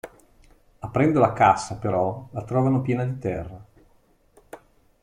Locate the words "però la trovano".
1.77-2.81